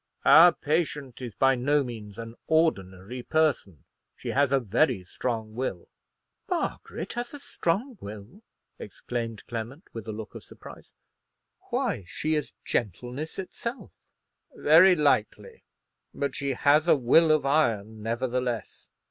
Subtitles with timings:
[0.25, 3.83] Our patient is by no means an ordinary person
[4.17, 5.89] She has a very strong will."
[6.49, 8.41] "Margaret has a strong will!"
[8.79, 10.89] exclaimed Clement, with a look of surprise;
[11.69, 13.91] "why, she is gentleness itself."
[14.55, 15.65] "Very likely;
[16.15, 18.89] but she has a will of iron, nevertheless.